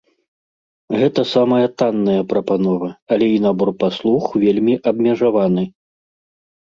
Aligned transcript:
Гэта 1.01 1.21
самая 1.35 1.67
танная 1.81 2.21
прапанова, 2.33 2.89
але 3.17 3.25
і 3.35 3.39
набор 3.47 3.69
паслуг 3.85 4.23
вельмі 4.45 4.75
абмежаваны. 4.93 5.63